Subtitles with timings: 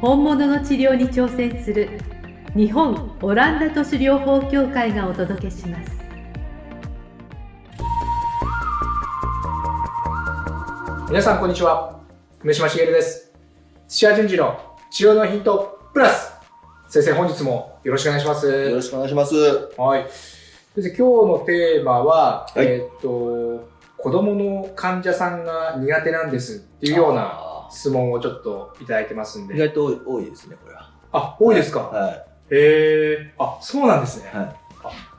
[0.00, 1.98] 本物の治療に挑戦する
[2.54, 5.90] 日本オランダ都市療法協会がお届けします。
[11.08, 11.98] 皆さんこんにちは。
[12.44, 13.32] 梅島茂です。
[13.88, 16.32] 土屋順次の治療のヒントプラス。
[16.88, 18.46] 先生本日もよろしくお願いします。
[18.46, 19.34] よろしくお願いします。
[19.76, 20.06] はい。
[20.76, 22.66] 先生今日のテーマは、はい。
[22.66, 23.68] えーっと
[24.00, 30.90] 子供の患者さんが苦手なんですっていうようなあ質問をちょっといただいてますんー意で外と多いですね、これは。
[31.12, 32.10] あ多いですか、は
[32.50, 34.36] へえあそうなんですね、い。
[34.36, 34.46] はい。
[34.46, 34.52] わ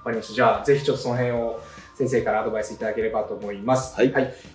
[0.06, 0.34] かりました。
[0.34, 1.60] じゃあ、ぜひちょっとその辺を
[1.96, 3.96] 先生からアドバイスいただければと思います。
[3.96, 4.14] はい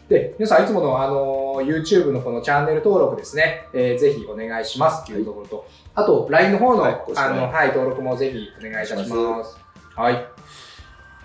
[0.08, 9.58] で、皆さんいつものあの、YouTube のこのチャンネル登録ですね、えーぜひお願いしますというところと、あと、LINE の方の、はいあの、はい、登録もぜひお願いいたします。
[9.94, 10.26] はい。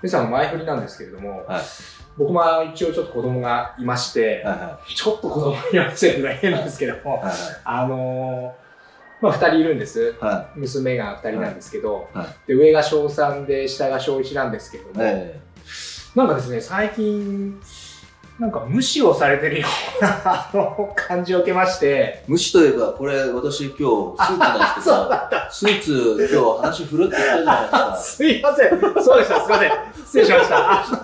[0.02, 1.61] 皆さん、前振りなんですけれども、はい
[2.19, 2.41] 僕も
[2.73, 7.25] 一応ちょっと子供がいまして、はいはちょっと子供いませんが変なんですけども、い。
[7.25, 8.69] はいあのー
[9.21, 10.15] まあ、二人いるんです。
[10.19, 14.87] は娘が2人なんですけど、はいはで上が小3で下が小1なんですけどい。
[14.87, 15.39] も、え
[16.13, 17.57] なんかですね最近
[18.39, 19.67] なんか無視をされてるよ
[19.99, 20.49] うな
[20.95, 22.23] 感じを受けまして。
[22.25, 25.51] ー無視といえば、これ、私今日、スーツなんですけそうど、だった。
[25.51, 27.95] スーツ、今日話振るって言ったじゃないですか。
[27.99, 28.79] すいません。
[29.03, 29.41] そうでした。
[29.41, 29.71] すいません。
[30.05, 30.57] 失礼しました。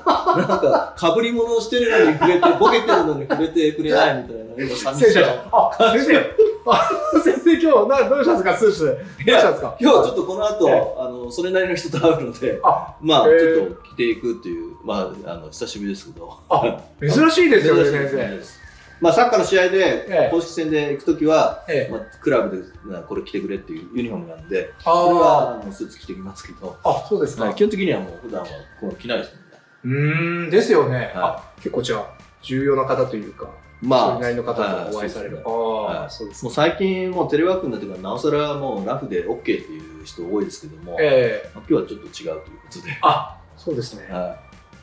[0.06, 5.06] あ なんか、被り物をしてるのに触れて、ボケてるのに触れてくれないみたいな、今寂しい。
[5.06, 5.26] 失礼しま。
[5.26, 5.88] した。
[5.88, 6.36] あ先生。
[6.68, 6.90] あ
[7.24, 8.58] 先生今日などうしたんですか？
[8.58, 8.86] スーツ。
[9.28, 9.76] どうしたんですか？
[9.80, 16.40] 今日ちょっとこのえ後、あの、それなりの人と会うので、あまあ、へちーょっと着ていくっていう、まあ、あの、久しぶりですけど。
[16.50, 18.66] あ珍しいですよね 先生。
[19.02, 21.92] まあ、サッカーの試合えでえ、公式戦で行くときは、ええ。
[21.92, 28.48] まあ、クラブでなこれ着てくれっていうユニフォームなんで、あこれーはあのスーツ着てきますけど、あそうですか、はい基本的にはもう普段は
[28.80, 29.36] こう着ないです
[29.84, 30.08] もんね。
[30.08, 32.08] うーんですよね、はあ結構じゃあ
[32.42, 33.50] 重要な方というか
[33.82, 35.42] そまあ、れなりの方はいとお会いされる。
[35.44, 41.52] もう最近もうテレワークになってからなおさらもうラフで OK っていう人多いですけども、ええ。
[41.54, 42.42] まあ今日はちょっと違うというこ
[42.72, 42.98] とで。
[43.02, 44.08] あ、そうですね。
[44.10, 44.38] は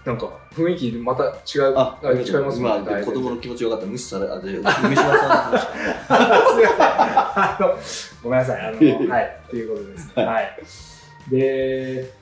[0.05, 1.75] なんか雰囲気また違う。
[1.77, 3.05] あ、違いますもまあ、んね。
[3.05, 6.69] 子供の気持ちよかったら無視され、あ、で、梅島さんの話すいません。
[6.79, 7.79] あの、
[8.23, 8.61] ごめんなさい。
[8.61, 9.41] あの、はい。
[9.47, 10.13] っていうことです。
[10.15, 11.31] はい。
[11.31, 12.13] で、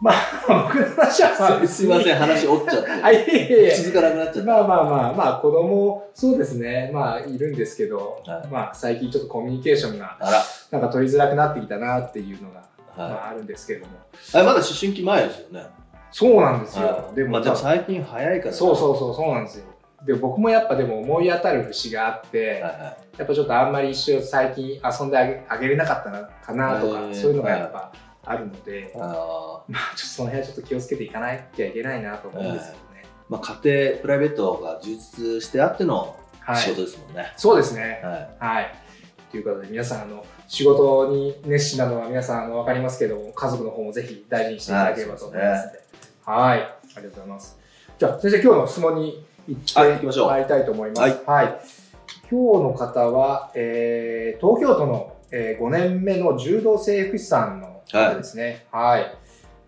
[0.00, 2.90] まあ、僕の話はまあすいません、話折っちゃって。
[2.90, 4.52] はい、いえいえいえ続かなくなっちゃった。
[4.52, 6.90] まあまあまあ、まあ子供、そうですね。
[6.92, 10.18] まあいるんですけど、はいまあ最近ちょっとコミュニケーションが
[10.72, 12.64] なんか取りづらくなってきたなっていうのが、
[12.96, 13.92] まはああるんですけども。
[13.92, 13.96] い。
[14.34, 15.81] あれまだ思春期前ですよね。
[16.12, 16.86] そうなんですよ。
[16.86, 18.54] はいでも、まあ、でも最近早いから。
[18.54, 19.64] そうそうそう、そうなんですよ。
[20.04, 27.92] で、僕もやっぱでも思い当たる節があって、はいはやっぱちょっとあんまり一生最近遊んであげあげれなかったなかなとか、そういうのがやっぱ
[28.24, 28.84] あるので、い。
[28.96, 33.04] あまあちょっとその辺はちょっと気をつけていかなきゃいけないなと思うんですけどね。
[33.04, 36.56] ーまあ、家庭、プライベートが充実してあってのはい。
[36.56, 37.32] 仕事ですもんね。
[37.36, 38.00] そうですね。
[38.40, 38.56] はい。
[38.56, 38.74] はい。
[39.30, 45.81] ということで皆さんあの仕事に熱心なのは皆さんあの分かりますけども家族の方もぜひ大事にしていただければと思いますので、
[46.24, 47.58] はい、ありがとうございます。
[47.98, 51.00] じゃあ先生今日の質問に行ってましょうまいりたいと思います。
[51.00, 51.60] はいはい。
[52.30, 58.66] 今日の方は、えー東京都の、えー5年目の柔道整復師さんの方ですね。
[58.70, 59.14] はい。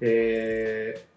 [0.00, 1.14] えー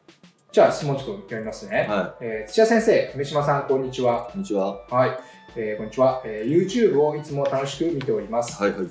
[0.52, 1.86] じゃあ質問ちょっと読みますね。
[1.88, 4.28] はえー土屋先生、梅島さん、こんにちは。
[4.30, 4.32] い。
[4.32, 4.82] こんにちは。
[4.90, 5.18] はい、
[5.56, 8.62] えーこんにちは、えー YouTube をいつも楽しく見ております。
[8.62, 8.88] はいはい。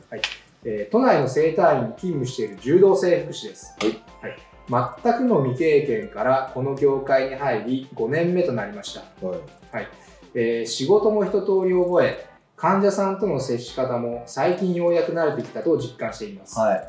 [0.64, 3.76] えー都内の整体院に勤務している柔道整復師です。
[3.80, 9.02] はい全くの未経験からこの業界に入り5年目となりました。
[9.26, 9.88] はい。
[10.34, 16.58] えー仕事も一通り覚え、患者さんとの接し方も最近ようやく慣れてきたと実感しています。
[16.58, 16.70] はい。
[16.70, 16.88] はい、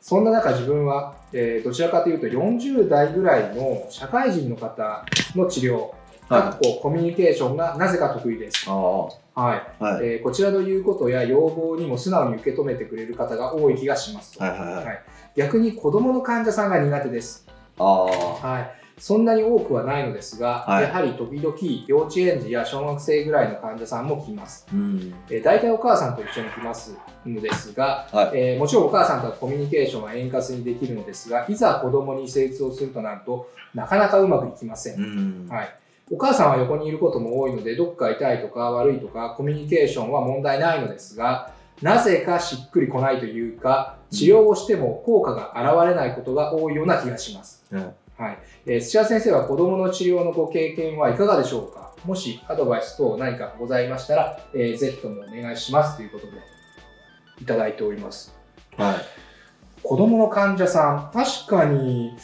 [0.00, 5.04] そんな中自分は、えーどちらかというと40代ぐらいの社会人の方
[5.34, 5.95] の治療、か
[6.28, 8.68] はっこコミュニケーションがなぜか得意です。
[8.68, 9.40] はい。
[9.82, 10.04] はい。
[10.04, 15.02] えーこちらの言うことや要望にも素直に受け止めてくれる方が多い気がしますと、はいはい
[15.36, 17.46] 逆に子供の患者さんが苦手です、
[17.78, 18.06] ああ。
[18.06, 20.84] はい、そんなに多くはないのですが、はい。
[20.84, 21.54] やはり時々
[21.86, 25.14] 幼稚園児や小学生ぐらいの患者さんも来ます、うん。
[25.28, 26.96] えー大体お母さんと一緒に来ます
[27.26, 28.38] のですが、はい。
[28.38, 35.48] えーもちろんお母さんとはコミュニケーションは円滑にできるのですがいざ子供に成立をするとなるとなかなかうまくいきません、うん。
[35.50, 35.68] はい、
[36.10, 47.64] お母さんは横にいることも多いので、どっか痛いとか悪いとか、コミュニケーションは問題ないのですが、なぜかしっくりこないというか、治療をしても効果が現れないことが多いような気がします。
[47.70, 48.38] うんはい。
[48.66, 51.92] えー土屋先生は子供の治療のご経験はいかがでしょうか？
[52.04, 56.32] もしアドバイス等何かございましたら、えー、ぜひともお願いしますということで、
[57.42, 58.34] いただいております。
[58.78, 58.96] はい。
[59.82, 62.16] 子供の患者さん、確かに、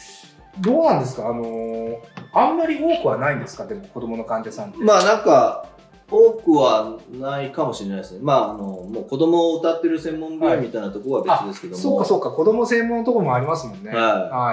[0.61, 1.29] どうなんですか？
[1.29, 1.99] あのー
[2.32, 3.67] あんまり多くはないんですか？
[3.67, 4.79] でも子供の患者さんって。
[4.79, 5.67] まあなんか、
[6.12, 8.20] 多くはないかもしれないですね。
[8.23, 11.82] まあ、あの、もう子供を歌ってる専門病院みたいなところは別ですけども。
[11.82, 13.91] そうかそうか、子供専門のところもありますもんね。
[13.91, 14.03] はい、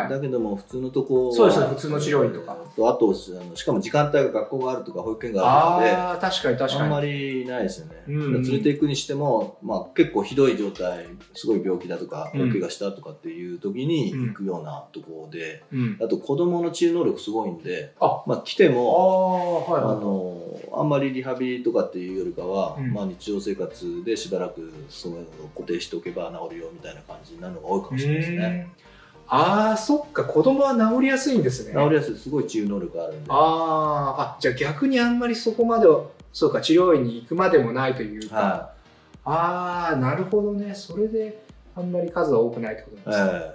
[0.02, 0.10] はい。
[0.10, 2.58] だけども普通のとこはそうですね普通の治療院とか。
[2.60, 3.10] えーとあとあ
[3.50, 5.96] のしかも時間帯が学校があるとか保育園があるので。
[5.96, 6.82] ああ、確かに確かに。
[6.84, 8.16] あんまりないですよね、うん。
[8.16, 12.50] うん連れて行くにしても、まあ、結構ひどい状態すごい病気だとかうん。
[12.50, 15.98] 大怪我したとかっていう時に行くようなところで、うん。
[16.02, 17.94] あと子供の治癒能力すごいんで。
[18.00, 18.24] あ。
[18.26, 20.00] まあ、来てあもあ、はいあはい。
[20.00, 20.38] の
[20.74, 28.68] あんまりリハビリとかっていうよりかは、うんまあ、日常生活でしばらくそういうのを固定しておけば治るよみたいな感じになるのが多いかもしれないですね。
[28.74, 28.90] うん
[29.32, 31.74] ああ、そっか、子供は治りやすいんですね。
[31.80, 33.30] 治りやすいすごい治癒能力あるんで。
[33.30, 36.02] あーあ、じゃあ逆にあんまりそこまでは、
[36.34, 38.36] そうか、治療院に行くまでもないというか。
[38.36, 38.72] は
[39.26, 40.74] ああ、なるほどね。
[40.74, 41.44] それで、
[41.76, 43.14] あんまり数は多くないってことい。
[43.14, 43.54] なんですね。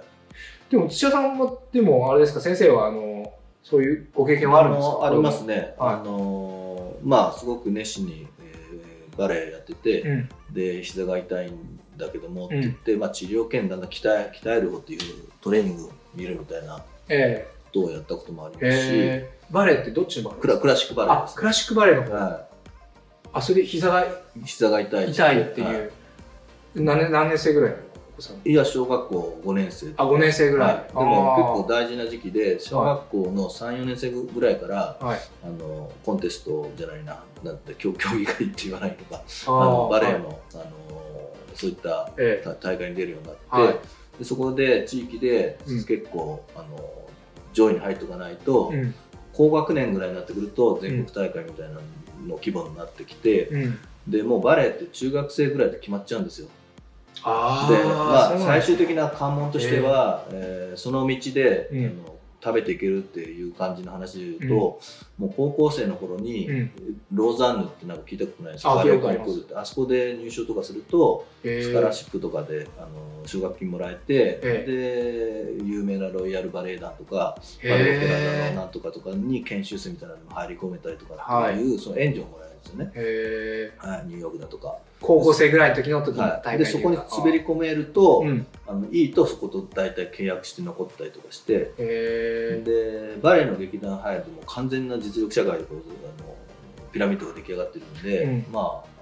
[0.69, 5.07] えでも、土屋さんは、でも、あれですか、先生は、あの、そういうご経え験はあるんですか？
[5.07, 5.75] ありますね。
[5.77, 6.64] はいあのー
[7.05, 8.55] まあすごく熱心に、えー
[9.17, 10.29] バレエやってて、うん。
[10.51, 14.99] で膝が痛いんだけどもって言って、まあ、治療兼だんだん鍛え鍛える方っていう
[15.39, 19.37] トレーニングを見るみたいなえことをやったこともありえますし、ええ。
[19.49, 22.13] バレエってどっちのバレエクラクラシックバレエであ、す、クラシックバレエの方。
[22.13, 22.47] は
[23.31, 24.07] あ、それで膝がい、
[24.43, 25.67] 膝が痛い痛いっていう。
[25.67, 25.89] は
[26.75, 27.69] 何年、何年生ぐらい？
[27.71, 30.73] のお子さんい、いや小学校5年生あ、5年生ぐらい。
[30.73, 35.19] はい、でも結構大事な時期で小学校の34年生ぐらいからはい。
[35.43, 40.63] あのコンテストじゃないななんて競競技会って言わないのかああのバレエの,、あの
[41.53, 42.09] そういった
[42.61, 47.05] 大会に出るようになって、はいでそこで地域でうん結構、あの
[47.53, 48.77] 上位に入っておかないと、え。
[48.77, 48.95] うん。
[49.33, 51.81] 高学年ぐらいになってくると全国大会みたいなの
[52.37, 53.79] 規模になってきて、うん。
[54.07, 56.47] でもうバレエって中学生ぐらいで決まっちゃうんですよ。
[57.23, 60.77] あで、まあ、最終的な関門としては、えー。
[60.77, 61.85] その道で、うん。
[61.85, 64.79] あの食べていけるっていう感じの話で言うと、
[65.17, 66.71] もう高校生の頃に、うん。
[67.11, 68.71] ローザンヌってなんか聞いたことないですか？
[69.55, 81.15] ああそこで入賞とかすると、へスカラシップとかであの奨学金もらえて、えで有名なロイヤルバレエ団とかへバレエオペラ団のえなんとかとかに研修生みたいなのにも入り込めたりとか
[81.49, 82.54] っていう、その援助をもらえる。
[82.54, 88.47] んですよね、へえはい、ニューヨークだとか、高校生ぐらいの時の時の大はい、会でそこに滑り込めると、うん。
[88.67, 91.73] あのいいとそこと大体契約して残ったりとかして。
[91.77, 96.35] へでバレエの劇団入るともう完全な実力社会でこうあの
[96.91, 98.45] ピラミッドが出来上がってるんで、うん。
[98.51, 98.94] まあ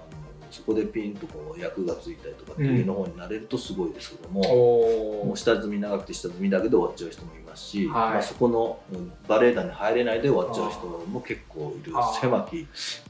[0.54, 8.10] そこでピンとこう役がついたりとかっていう上の方になれるとすごいですけども、えおもう下積み長くて下積みだけで終わっちゃう人もいますし、はい。
[8.12, 11.92] まあ、そこのうんバレエ団に入れないで終わっちゃう人も結構いる。
[12.20, 12.66] 狭き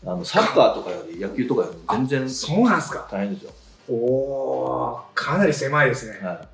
[0.07, 3.07] あのサッカーとかより野球とかよりも全然そうなんですか。
[3.11, 3.53] 大変ですよ。
[3.89, 6.19] おーかなり狭いですね。
[6.27, 6.47] は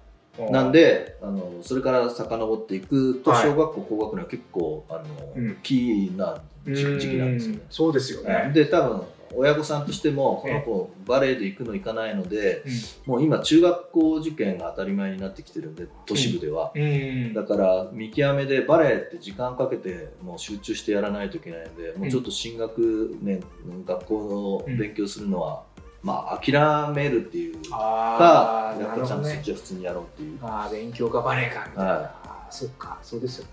[0.49, 0.53] い。
[0.53, 3.43] なんであのそれから遡っていくとはい。
[3.45, 5.03] 小学校高学年は結構あの、
[5.37, 5.57] うん。
[5.63, 7.61] キーな時期なんですよね。
[7.71, 8.51] そうですよね。
[8.53, 9.03] で多分
[9.35, 12.65] 親御さんとしてもこの子バレエで行くの行かないので
[13.07, 16.73] もう今中学校受験が当たり前になってきてるんで都市部では、
[17.35, 23.43] だから見極めでバレエって時間かけてもう集中してやらないといけないので、もうちょっと進学年
[23.87, 25.63] 学校の勉強するのは、
[26.03, 26.53] まあ諦
[26.95, 30.39] めるっていうかああやっぱちゃんとそっちは普通にやろうっていう。
[30.43, 32.15] あー勉強がバレエかみたいな、
[32.51, 33.51] そっかそうですよね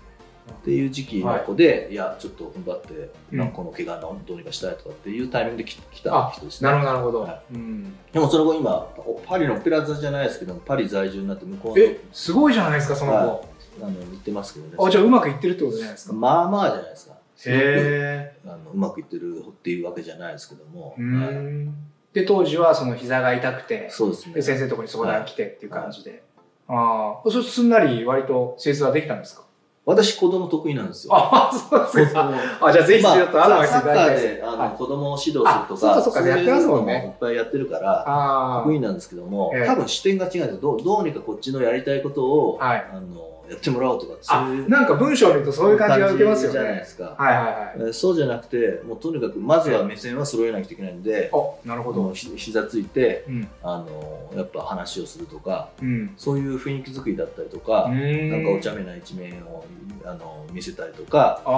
[0.50, 3.38] っていう時期の子で、い、やちょっと踏ん張って、うん。
[3.38, 6.70] なんかこの怪我のどうにかしたいとかっていうタイミングで来来たあ人ですね。
[6.70, 8.88] なるほどなるほど、はうん、でもその後今
[9.26, 13.42] パリのオペラ座じゃないですけどパリ在住になって向こうのえすごいじゃないですかその子、は
[13.80, 14.76] あの言ってますけどね。
[14.78, 16.14] あじゃあうまくいってるってことじゃないですか。
[16.14, 17.18] まあまあじゃないですか。
[17.46, 21.00] へあのうまくいってるっていうわけじゃないですけども、はい。
[21.02, 21.74] ん
[22.12, 24.34] で当時はその膝が痛くてそうですね。
[24.34, 26.24] で先生のところに相談来てっていう感じで、
[26.66, 29.44] ああそすんなり割と施術はできたんですか？
[29.88, 31.14] 私子供得意なんですよ。
[31.16, 32.30] あそうですか。
[32.60, 37.06] あじゃあぜひちょっとアドバイスいサッカただきたいーであの、はい子供を指導するとあそうかかそうかやってますもんね。
[37.06, 39.66] いっぱいやってるからあ得意なんですけども、ええ。
[39.66, 40.56] 多分視点が違うんですよ。
[40.60, 42.86] どうどうにかこっちのやりたいことを、はい。
[42.92, 44.68] あのやってもらおうとかういう。
[44.68, 47.72] なんか文章を見るとそういう感じが受けますよじゃないねですか、はいはいはい。
[47.76, 52.12] えーそうじゃなくてもうとにかくまずは目線は揃えなきゃいけないんで、あなるほど。
[52.12, 53.48] ひ膝ついてうん。
[53.62, 56.14] あのやっぱ話をするとかうん。
[56.16, 59.64] そういう雰囲気作りだったりとか、ななんかお茶目な一面を
[60.04, 61.52] あの見せたりとか、ああ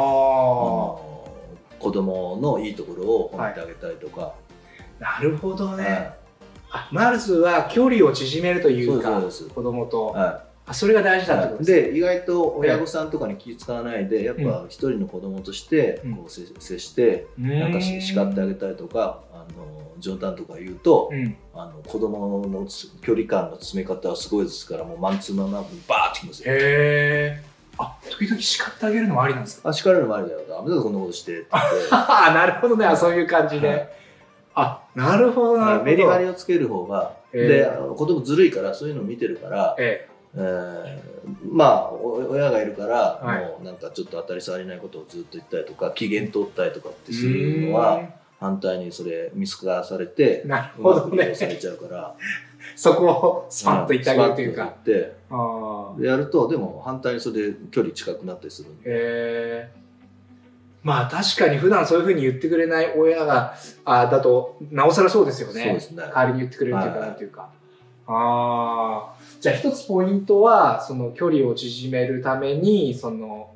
[1.79, 4.35] 子供のいいところを褒めてあげたりとか、
[4.99, 6.13] なるほどね、はい。
[6.73, 16.15] あまずは距離を縮めるというかそうそう子供と、はあそれが大事いだってことですね、で意外と親御さんとかに気使わないでやっぱ一人の子供としてうん。
[16.15, 21.37] こう接接してなんかし叱ってあげたりとかあの冗談とか言うと、うん。
[21.55, 25.59] あの子供のつ距離感の詰め方はすごいですからもうマンツーマンな
[25.89, 26.53] バーってきますよ。
[26.53, 27.43] へえ。
[27.77, 29.71] あ時々叱ってあげるのもありなんですか？
[29.71, 30.41] あ叱るのもありだよ。
[30.49, 31.41] ダメだよこんなことして？
[31.41, 31.49] って
[31.91, 33.89] なるほどね、あそういう感じで、はい。
[34.55, 37.39] あなるほどメリハリをつける方が、え。
[37.39, 40.07] ーで子供ずるいからそういうのを見てるから、え
[40.37, 41.11] えー
[41.53, 43.45] まあお親がいるから、はい。
[43.45, 48.01] もうなんかちょっと当たり障りないことをずっと言ったりとか機嫌取ったりとかってえするのは
[48.39, 51.35] 反対にそれ見透かされてなるうほどね。
[51.35, 52.15] されちゃうから。
[52.77, 55.13] そこをスパッと言ってあげるというか、って。
[56.01, 58.83] やるとでも反対にそれで距離近くなったりするんで。
[58.87, 59.81] えー。
[60.83, 65.63] まあ確かに普段そういうふうに言ってくれない親があだとなおさらそうですよね。
[65.63, 66.03] そうですね。
[66.03, 67.49] 代わりに言ってくれるというかはいなんていうか、
[68.13, 73.51] ああじゃあ一つポイントはその距離を縮めるためにその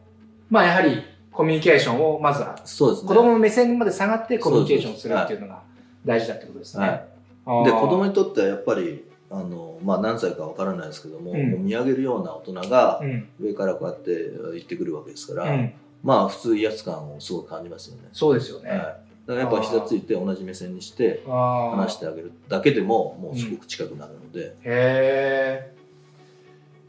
[0.48, 3.08] まあやはりコミュニケーションをまずはそうですね。
[3.08, 5.62] 子供の目線まで下がってコミュニケーションするっていうのが
[6.04, 7.04] 大事だってことですね。
[7.44, 7.64] はい。
[7.64, 11.64] で子供にとってはやっぱりあの、まあ、何歳かわからないですけども,、うん。
[11.64, 13.28] 見上げるような大人がうん。
[13.40, 15.72] 上からこうやって言ってくるわけですから、うん、
[16.04, 18.08] まあ普通威圧感をすごく感じますよね。
[18.12, 18.70] そうですよね。
[18.70, 18.96] はい、
[19.26, 25.74] だからやっぱ膝ついて同じ目線にして話してあげるだけでももうすごく近くなるので、へえ。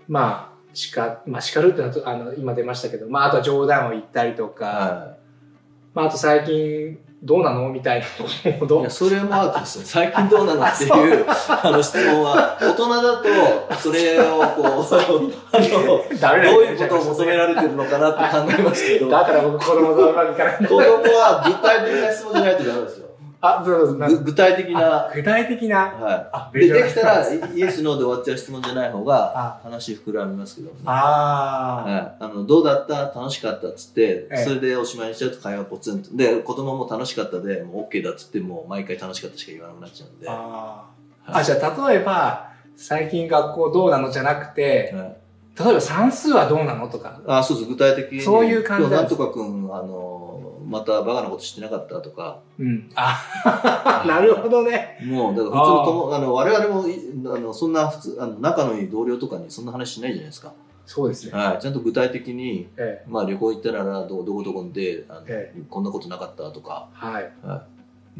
[0.07, 5.17] まあ、叱まあ、叱るってのはとあの今出ましたけど、まあ、あとは冗談を言ったりとか、は
[5.93, 7.69] まあ、あと最近どうなの？
[7.69, 8.05] みたいな。
[8.59, 9.81] ことをどい、やそれもアウトですよ。
[9.85, 10.87] 最近どうなのってい
[11.21, 12.57] うあの質問は。
[12.61, 19.05] 大人だとそれをこう あのダメだどういうことを求められてるのかなって考えますけど。
[19.07, 23.04] 子だから僕子供とうまくいかないんだ供は具体的な質問じゃないとダメですよ
[23.45, 25.07] あ、そうそう具体的な。
[25.07, 25.77] あ具体的な。
[25.77, 29.59] はあ、い、でできたらイエス・ノーで終わっちゃう質問じゃない方があ。
[29.63, 30.77] 話膨らみますけどね。
[30.85, 33.11] あー、はい、あのどうだった？
[33.19, 34.37] 楽しかったっつって、ええ。
[34.43, 36.15] それでおしまいにしちゃうと会話ポツンと。
[36.15, 41.31] で子供も楽しかったでもう OK だっつってもう毎回楽しかったしか言わなくなっちゃうんで、はあー。
[41.33, 41.41] はい。
[41.41, 47.19] あ、じゃあ例えば、最近学校どうなのじゃなくて、い、例えば算数はどうなのとか。
[47.25, 48.21] あそうそう具体的に。
[48.21, 49.15] そういう感じなんです。
[49.15, 50.24] 今日なんとか君あの
[50.67, 52.39] またバカなことしてなかったとか。
[52.59, 52.89] うん。
[52.95, 54.99] あ、 なるほどね。
[55.05, 56.95] もうだから普通の友あの我々もい
[57.25, 60.53] あのそんな普通あの仲のいい同僚とかにそんな話しないじゃないですか、
[60.85, 61.31] そうですね。
[61.33, 63.09] はい、ちゃんと具体的に、ええ。
[63.09, 67.31] まあ、旅行行ったならどどこどこであの、えこんなことなかったとか、はい。
[67.43, 67.65] は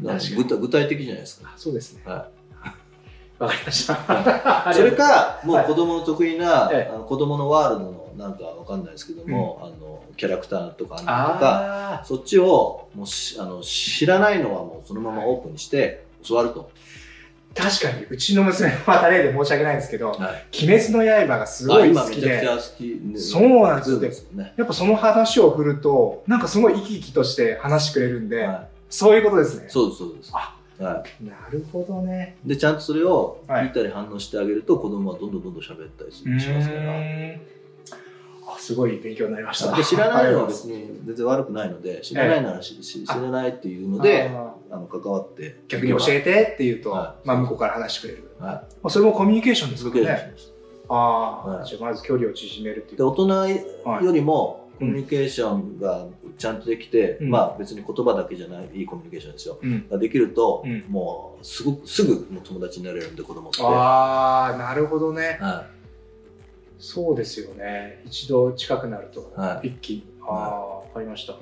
[0.02, 0.34] い、確かに。
[0.36, 1.50] 具体具体的じゃないですか。
[1.50, 2.02] あそうですね。
[2.04, 2.28] は
[3.38, 4.70] わかりました。
[4.70, 5.56] い、それか、 もう。
[5.56, 16.70] はい子供の得意な、ええあの子供のワールドのなんかわかんないですけども、あのキャラクターとかアニメとか、そっちをもうしあの知らないのはもうそのままオープンにして教わると。
[17.54, 24.52] 確かに、うちの娘、また例で申し訳ないんですけど、はい、鬼滅の刃がすごい好きで、めちゃくちゃ好き、ねそうなんですよね。
[24.58, 29.70] やっぱその話を振ると、なんかすごい生き生きとして話してくれるんで、はそういうことですねい、。
[29.70, 30.30] そうですそうです。
[30.34, 32.36] あはなるほどね。
[32.44, 36.82] い、でちゃんとそれをはい聞いたり反応してあげると、子供はどんどんどんどん喋ったりするしますから。
[38.58, 39.76] すごい勉強になりました。
[39.76, 45.42] で知らないのは別に全然悪くないので知らないならし、し知らないっていうのでああの関わって。
[45.42, 47.26] ー逆に教えてって言うと、はい。
[47.26, 48.30] まあ向こうから話してくれる。
[48.38, 50.34] はまあそれもコミュニケーションいです続けるよね。
[50.88, 51.66] ああ、はい。
[51.66, 52.98] じゃあまず距離を縮めるっていう。
[52.98, 57.30] で大人はいよりもコミュニケーションがちゃんとできて、うん。
[57.30, 59.58] まあ別に言葉だけじゃないいいコミュニケーションですよ。
[59.62, 59.88] うん。
[59.88, 60.84] ができると、うん。
[60.88, 63.62] もうすごくすぐもう友達になれるんで子供って。
[63.62, 65.38] ああ、なるほどね。
[65.40, 65.66] は
[66.78, 68.02] そうですよね。
[68.04, 70.06] 一度近くなると、は一気に。
[70.22, 71.34] ああ、わかりました。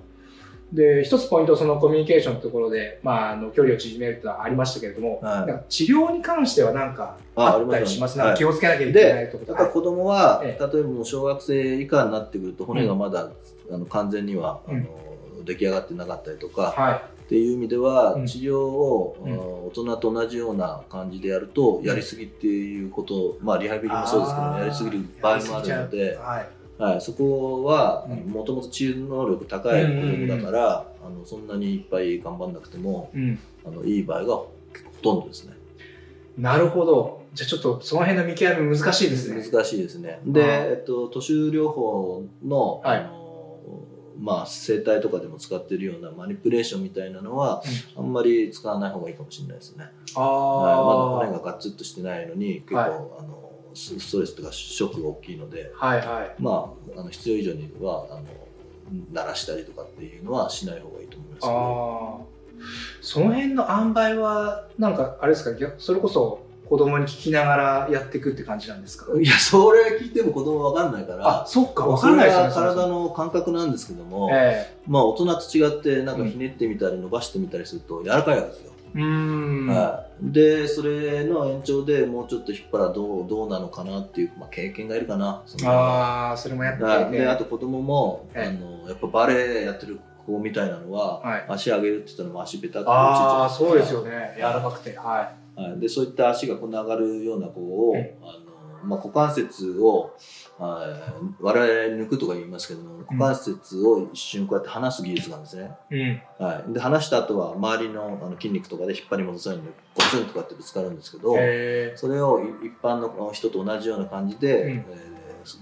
[0.73, 5.47] で、一つポイント、そのコミュニケーションのところで、まあ、あの距離を縮めるっていうのはありましたけれども、はい。
[5.47, 8.21] なんか治療に関しては何かああったりします？
[8.21, 8.27] あります。
[8.27, 13.31] なんか気をつけなきゃいけないところだから子供は、え例えばもう小学生以下になってくると骨がまだ、
[13.71, 14.85] あの完全には、あの
[15.45, 17.03] 出来上がってなかったりとか、はい。
[17.25, 19.17] っていう意味では、うん治療を、
[19.67, 26.49] 大人と同じような感じでやると、やりすぎっていうこと、まあリハビリもそうですけどやりすぎる場合もあるので、はい。
[26.77, 33.39] はい、そこはうんもともと治癒能力高い子供だから、あのそんなにいっぱい頑張んなくてもうん。
[33.67, 34.51] あのいい場合がほ
[35.01, 35.55] とんどですね。
[36.37, 37.23] なるほど。
[37.33, 39.43] じゃあちょっとその辺の見極め難しいですね。
[39.43, 40.21] 難しいですね。
[40.27, 43.24] で、えっと、都市療法の,、はいあの
[44.19, 47.63] まあ、生態とかでも使ってるようなマニピュレーションみたいなのは、
[47.97, 49.87] あんまり使わない方がいいかもしれないですね。
[50.15, 52.93] あはい、まだあ、骨がガッツッとしてないのに結構、はいあ
[53.23, 53.45] の
[53.77, 56.35] スストレスとかショックが大きいので、はいはい。
[56.41, 58.23] まあ、あの必要以上にはあの
[59.13, 61.41] 鳴らしたりとかっていうのはしない方がいいと思います。
[61.41, 61.53] けど。
[61.53, 62.35] ああ。
[63.01, 69.07] その辺の塩梅は、なんか、あれですか、逆それこそ子供に聞きながらやっていくって感じなんですか？
[69.21, 71.43] いや、それ聞いても子供わかんないから。
[71.43, 72.51] あ、そっか、わかんないですね。
[72.55, 78.73] 体の感覚なんですけども、えまあ大人と違ってなんかひねってみたり伸ばしてみたりすると柔らかいわけですよ。
[78.97, 79.67] えうーん。
[79.67, 87.19] はい、でそれの延長でもうちょっと引っ張らどうどうなのかなっていう、まあ、経験がいるかなああ、それもやってはいて。
[87.19, 88.53] であと子供も、ええあ
[88.85, 94.35] のやっぱバレエやってる子みたいなのは、はい足上げるって言ったら足ベタッとああ、落ちちゃそうですよね。
[94.37, 94.97] 柔らかくて。
[94.97, 100.15] ははい、でそういった足がこう曲がるような子を、うんあのまあ、股関節を
[100.59, 100.87] は
[101.41, 101.43] い。
[101.43, 105.95] 我々抜くとか言いますけども股関節を一瞬こうやって離す技術があるんですね、い。
[105.95, 106.47] うん。
[106.47, 114.71] はい、で離した後は周りのあの筋肉とかで引っ張り戻さないんでゴツンとかってぶつかるんですけど、へそれを一般の人と同じような感じで、うん。
[114.71, 115.14] えー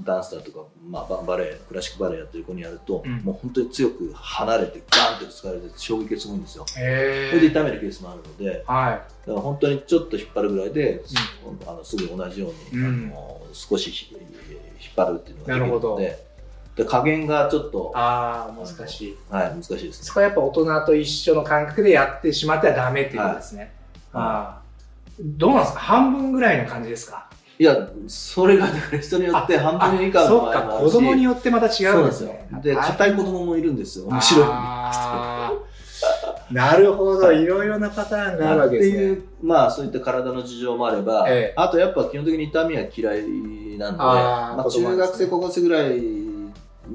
[0.04, 6.66] ダンスだとか、まあ、ババレエクラシックバレエやってる子にやると、うんもう本当に強く離れてガンってぶつかれて衝撃がすごいんですよ。
[6.78, 7.28] え。
[7.30, 11.02] それで痛めるケースもあるのではだから本当にちょっと引っ張るぐらいで、
[11.66, 14.20] あのすぐ同じように、うんあの少しひ引っ
[14.96, 16.24] 張るっていうのができるなるほどので
[16.76, 19.16] で加減がちょっとあ、難しい。
[19.30, 19.92] はい、難しいですね。
[19.92, 23.60] そこはやっぱ大人と一緒の感覚でやってしまってはダメっていうことですね。
[23.60, 23.70] はい
[24.14, 24.62] ああ。
[25.20, 25.80] どうなんですか？
[25.80, 27.28] 半分ぐらいの感じですか？
[27.58, 30.92] いや、それがだから人によって半分以下の場合もあるし。
[30.92, 32.34] 子供によってまた違そううんですすよ。
[32.62, 33.14] で硬い。
[33.14, 34.06] 子供もいるんですよ。
[34.06, 34.46] 面白い。
[36.50, 37.46] なるほど、い。
[37.46, 38.94] ろいろなパターンがあるわけですね。
[38.94, 41.54] っていう、まあそういった体の事情もあれば、ええ。
[41.56, 43.22] あとやっぱ基本的に痛みは嫌い
[43.78, 46.02] なんで、あーまあ、中学生、高校生ぐらい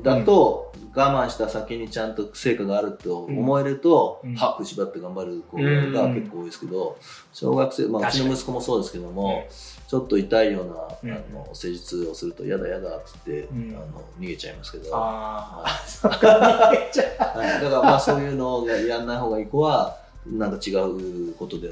[0.04, 4.36] だと、我慢した先にちゃんと成果があると思えると、うん。
[4.36, 6.98] 歯食いしばって頑張る子が結構多いですけど、
[7.32, 9.48] 小学生、まあ、うちの息子もそうですけども、
[9.88, 11.18] ちょっと痛いような、うん。
[11.18, 13.76] あの施術をすると、やだやだって言って、うん。
[13.76, 15.68] あの逃げちゃいますけど、あは。
[16.74, 17.38] い。
[17.38, 17.64] はい。
[17.64, 21.70] だからまあそういうのをややんない方がいい子は、なんか違うことで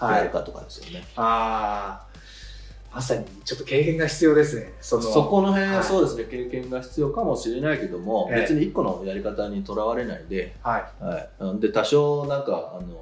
[0.00, 1.02] やるかとかですよね。
[1.16, 2.15] ああ、
[2.96, 4.72] まさにちょっと経験が必要ですね。
[4.80, 5.84] そこの辺ははい。
[5.84, 8.40] そうですね、経験が必要かもしれないけども、ええ。
[8.40, 11.04] 別に一個のやり方にとらわれないで、はい。
[11.04, 12.96] はい、うんで多少なんかあの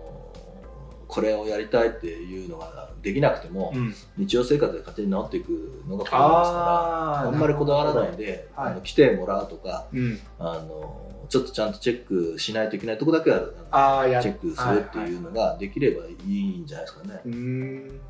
[1.06, 10.18] これをやりたいっていうのができなくても、うん、日常生活で勝手に治っていくのが子供ですからああんまりこだわらないで、はいあの来てもらうとかうん。
[10.40, 17.20] あのちょっとちゃんとチェックしないといけないとこだけはああ、やチェックするっていうのができればいいんじゃないですかね。
[17.24, 18.00] うーん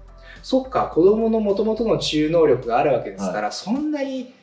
[0.44, 4.35] そっか子供のもともとの治癒能力があるわけですから、そんなに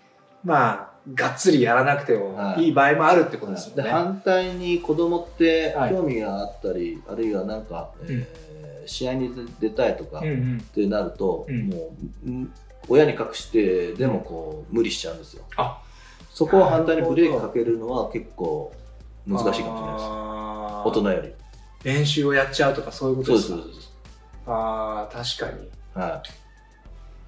[0.43, 3.89] まあがっつりやらなくてもはいいい場合もあるってことですよでね。
[3.91, 8.51] 反対に子供ってはい興味があったり、あるいはなんか、えー
[8.87, 10.21] 試合に出たいとかっ
[10.73, 11.77] てなると、うんも
[12.25, 12.53] ううん
[12.89, 15.43] 親に隠してでもこう無理しちゃうんですよ。
[15.55, 15.83] あ
[16.31, 18.73] そこを反対にブレーキかけるのは結構
[19.27, 20.05] 難しいかもしれないです。
[20.87, 21.33] 大人より。
[21.83, 23.57] 練習をやっちゃうとかそういうことですか？
[24.47, 26.23] ああ確かには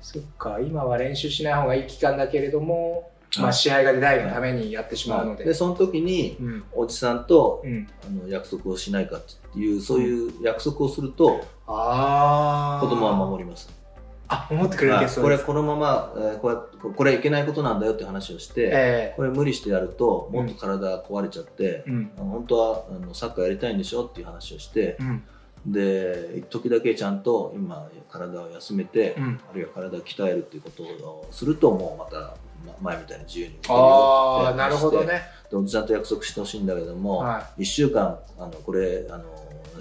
[0.01, 3.39] そっか今は練習しない方がいい期間だけれども、い。
[3.39, 6.63] まあ、試合が出たいがためにやってしまうので、で、その時に、うん。
[6.73, 13.69] おじさんとうん、あの約束をしないかっていう、そういう約束をすると、ああ子供は守ります。
[14.27, 15.21] あ守ってくれるはいケースです。
[15.21, 16.55] これこのまま、えーこれ
[16.93, 22.11] これいけないことなんだよって話をして、えこれ無理してやるともっと体壊れちゃってえ、うん。
[22.17, 25.23] 本当はあのサッカーやりたいんでしょっていう話をしてうん
[25.65, 29.39] で時だけちゃんと今体を休めて、うん。
[29.49, 35.21] あるいは体を鍛えるっていうことをするともうまたま前みたいに自由にああなるほどね。
[35.49, 39.23] でおじさんと約束してほしいんだけども、は1週間あのこれあの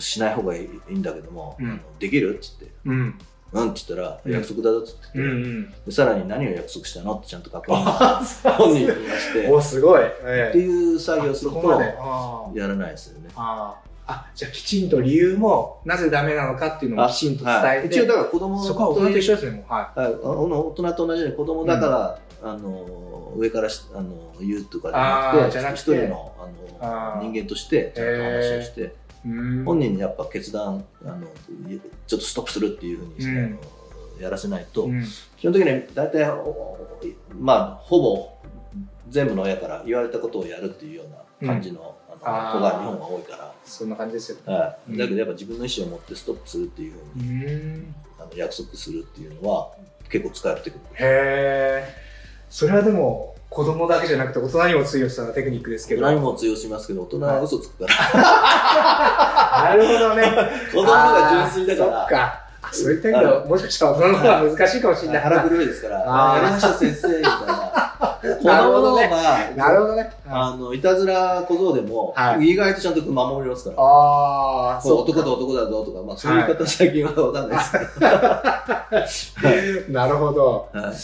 [0.01, 1.71] しない方がいいいいんだけども、うん。
[1.71, 2.65] あのできるっつって。
[2.65, 3.19] いうん。
[3.53, 4.33] うんって言ったら、うん。
[4.33, 5.85] 約束だぞってうん言って、うん。
[5.87, 7.75] でさらに何を約束したのってちゃんと確認。
[7.85, 8.23] あ
[8.57, 9.49] 本人に言いまして。
[9.49, 13.29] おすごい、ってええいう作業をするとやらないですよね。
[13.37, 25.85] あーあじゃあきちんと理由もなぜダメなのかっていうのをきちんと伝えて、はい一応だから子供そこは大人と一緒ですねもうははい、大人と同じように子供だから、あの上からしあの言うとかじじゃなくて。
[25.85, 26.33] て一人の
[26.81, 28.95] あの人間としてちゃんと話をして、
[29.65, 31.29] 本人にやっぱ決断あの
[32.07, 33.45] ちょっとストップするっていうふうにして、うん。
[33.45, 35.05] あのやらせないと、うん。
[35.37, 36.77] 基本的に大体お
[37.39, 38.33] まあほぼ
[39.09, 41.03] 全部の親から言われたことをやるっていうよ
[41.41, 43.53] うな感じの,、子が日本は多いから。
[43.65, 44.99] そんな感じですよねはい、うん。
[44.99, 47.29] だけどやっぱ自分の意思を持ってストップするっていうふううに、
[47.79, 47.95] ん。
[48.19, 49.71] あの約束するっていうのは
[50.09, 51.95] 結構使えるテクニックへえ
[52.51, 56.03] それはでも子供だけじゃなくて大人にも通用したテクニックですけど。
[56.03, 57.95] 何も通用しますけど大人は嘘つくから、
[59.71, 60.23] なるほどね。
[60.73, 62.43] 子供が純粋だかあーそっか。
[62.63, 65.17] あそういった意味ではもしかしたら大人の方が難しいかもしれない。
[65.17, 66.03] ら腹黒いですから。
[66.07, 66.43] あー。
[66.43, 67.82] やりましょう先生みたいな
[68.23, 70.11] 子供の方が、なるほどね。
[70.27, 73.77] あの、いたずら小僧でも、はい意外とちゃんと守りますから。
[73.83, 79.93] ああ、そう男と男だぞとか、まあそういう方最近はわかんないですけど。
[79.99, 80.69] なるほど。
[80.73, 80.95] はい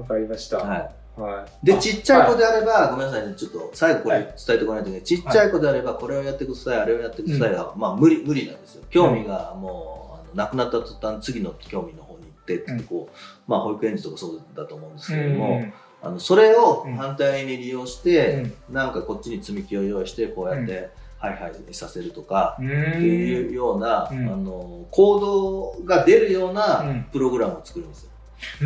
[0.00, 0.58] わかりました。
[0.58, 1.66] はいはい。
[1.66, 5.04] で、あちっちゃい子であれば、ごめんなさいね、ちょっと最後これはい伝えておかないといけない。
[5.04, 8.84] ちっちゃい子であれば、これをやってください、あれをやってくださいが、まあ無理、無理なんですよ。
[8.90, 16.96] 興味がもう、なくなった途端、次の興味の方に行ってってうんこう、まあ保育園児とかそうだと思うんですうけども、んあのそれをうん。
[16.96, 18.54] 反対に利用しうて、ん。
[18.70, 24.28] なんかこっちに積み木を用意して、こうやって、ハイハイさせるとか、うっていうような、うん。
[24.28, 27.08] あの行動が出るよううなん。
[27.12, 28.10] プログラムを作るんですよ。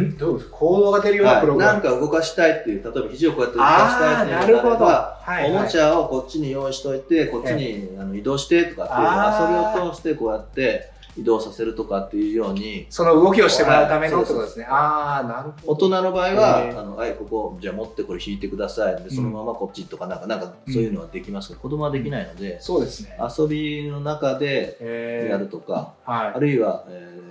[0.05, 0.17] ん？
[0.17, 0.51] どうです？
[0.51, 1.83] か行動が出るようなプロはい、グラム？
[1.83, 4.63] なんか動かしたいっていう、例えば肘をこうやって動かしたいっていうの。
[4.63, 14.21] があれば、はいおもちゃをこっちに用意しといて、こっちにあの移動してとかっていうのは、それを通してこうやって移動させるとかっていうように、その動きをしてもらうための？
[14.21, 14.67] ことですね。
[14.69, 15.89] ああ、なるほ大ど。
[15.89, 19.03] 人の場合は、あのはい、ここ、じゃあ持ってこれ引いてください。
[19.03, 23.17] で、そのままこっちとか、なんか、なんかそういうのはできますけど、子供はできないので、そうですね。
[23.39, 27.25] 遊びの中でえやるとか、はあるいは、えー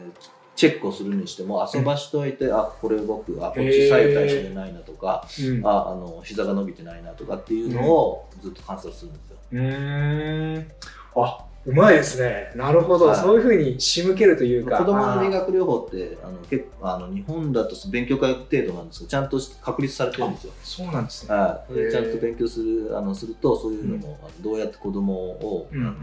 [0.56, 5.48] チェックをするにしても遊ばしといて、あこれ動くあこっち左右対称でないなとか、い。
[5.48, 9.38] うんああの膝が伸びてないなとかっていうのをずっと観察するんですよ。
[9.52, 10.72] うーん。
[11.16, 12.52] あ、うまいですね。
[12.56, 13.08] なるほど。
[13.08, 14.78] はいそういうふうに仕向けるというか。
[14.78, 20.54] 子供の理学療法ってあの結構あの日本だと勉強会程度なんですけどちゃんと確立されてるんですよ。
[20.64, 21.36] そうなんですね。
[21.36, 25.96] はい、ちゃんと勉強するあのするとそういうのも、あのどうやって子供を、うんうんあの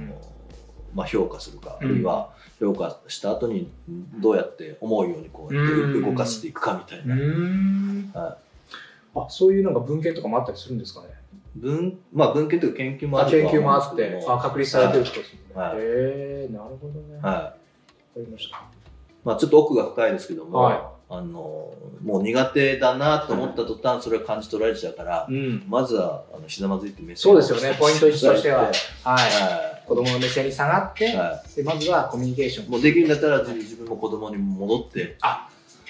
[0.95, 3.71] まあ、評価するか、うんあるいは評価した後に
[4.19, 8.21] どうやって思うようにこうやってうん動かしていくかみたいうな。
[8.21, 8.39] は
[9.15, 11.09] あ、そういうなんか文献とかもあったりするんですかね。
[11.57, 15.41] 文まあ、文献というか研究もあ研究もあってあ確立されてるってことですね。
[15.55, 17.17] はいへえ、なるほどね。
[17.17, 17.57] わかは
[18.17, 18.63] いりました。
[19.25, 25.65] まあ、ちょっと奥が深いですけども、はあのもう苦手だなと思った途端それを感じ取られちゃうから、うん。
[25.69, 29.21] まずはあのひざまずいて目線そうですよねポイント一としてははいは
[29.77, 29.89] い。
[29.89, 32.71] 子供の目線に下がって、はでまずはコミュニケーション。
[32.71, 35.49] もうできるんだったら自自分も子供に戻ってあ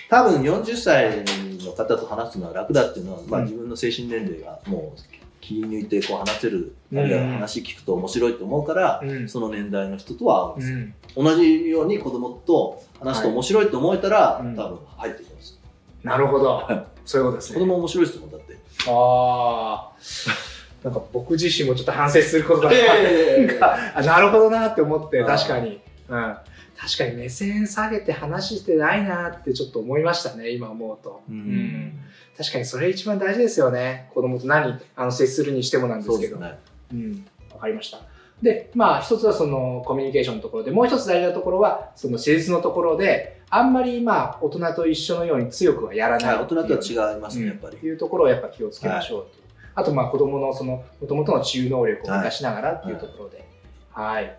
[0.08, 1.22] 多分40歳
[1.64, 5.00] の方と話すのは楽だっていうのは、まあ、うん自分の精神年齢がもう
[5.40, 9.28] 気抜いてこう話せる、うんあるいは話聞くと面白いと思うから、うん。
[9.28, 10.78] その年代の人とは合うんですよ、
[11.16, 11.24] うん。
[11.24, 15.58] 同じように子供と話すと面白いと思えたら、はいうん多分入ってきます、
[16.02, 17.00] なるほどはい。
[17.04, 17.58] そういうことですね。
[17.58, 18.56] 子供面白いですもんだって
[18.88, 20.50] ああ。
[20.82, 25.80] なんか僕自身もちょっと反省することが、えなんかあなるほどなって思って、確かに。
[26.08, 26.36] うん。
[26.76, 31.22] 確かに目線下げて話してないなってちょっと思いましたね、今思うと。
[31.28, 32.00] ううんん。
[32.40, 34.08] 確かにそれ一番大事ですよね。
[34.14, 36.38] 子供と何、あの、接するにしてもなんですけど。
[36.38, 36.58] ね
[36.90, 37.26] うん。
[37.52, 38.00] わかりました。
[38.40, 49.42] で、まあ、一つはそのコミュニケーションのところで、もう一つ大事なところは、その施術のところで、あんまりまあ、大人と一緒のように強くはやらないはい、大人とは違いますね、うんやっぱりっていうところをやっぱ気をつけましょうという。
[49.74, 53.44] あと、まあ、子供のその、もともとの治癒能力を生かしながらっていうところで。
[53.92, 54.34] はい。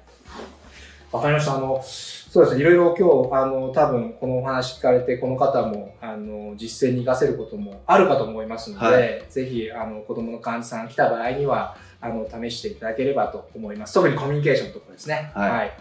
[1.12, 1.56] わかりました。
[1.56, 2.62] あの、そうですね。
[2.62, 13.93] いろいろ今日、あの、多分、このお話聞かれて、この方も、あの、実践に活かせることもあるかと思いますので、はいぜひ、あの、子供の患者さん来た場合には、あの、試していただければと思います。
[13.93, 15.32] 特にコミュニケーションのところですね。
[15.36, 15.71] はいはい。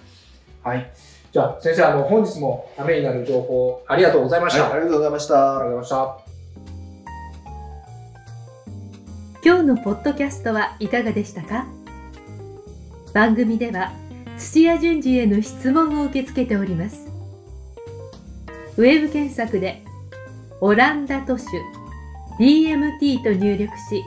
[0.63, 0.93] はい
[1.33, 4.65] じゃあ、先生、あの、本日もためになる情報、ありがとうございました。
[4.65, 6.19] はい、ありがとうございましありがとうたございました。
[9.45, 11.67] 今日のポッドキャストはいかがでしたか？
[13.15, 13.93] 番組では
[14.41, 17.09] 土屋順次への質問を受け付けております
[18.77, 19.83] ウェブ検索で
[20.61, 21.45] 「オランダ都市
[22.39, 24.03] DMT」と入力し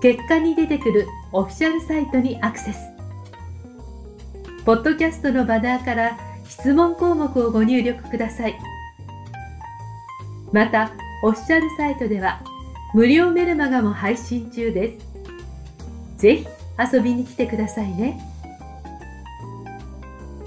[0.00, 2.78] 結果に出てくるオフィシャルサイトにアクセス
[4.64, 8.58] ポッドキャストのバナーから質問項目をご入力ください
[10.50, 12.42] またオフィシャルサイトでは
[12.94, 15.12] 無料メルマガも配信中です。
[16.18, 16.46] ぜひ
[16.94, 18.31] 遊びに来てくださいね。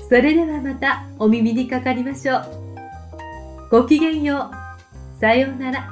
[0.07, 2.45] それではまたお耳にかかりましょう。
[3.71, 4.51] ごきげんよ
[5.17, 5.19] う。
[5.19, 5.89] さようなら。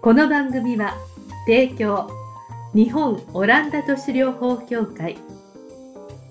[0.00, 0.94] この番組は
[1.46, 2.10] 提供
[2.74, 5.16] 日本オランダ都市療法協会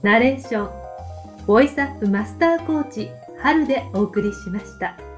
[0.01, 3.09] ナレーションボイスアップマスターコーチ
[3.39, 5.10] 春でお送りしました。